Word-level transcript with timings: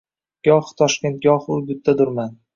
Gohi 0.47 0.73
Toshkent, 0.79 1.21
gohi 1.27 1.55
Urgutdadurman. 1.59 2.35